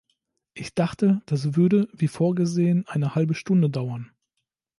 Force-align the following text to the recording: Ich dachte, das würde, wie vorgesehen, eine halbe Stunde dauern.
Ich 0.55 0.73
dachte, 0.73 1.21
das 1.27 1.55
würde, 1.55 1.87
wie 1.93 2.07
vorgesehen, 2.07 2.85
eine 2.87 3.13
halbe 3.13 3.35
Stunde 3.35 3.69
dauern. 3.69 4.09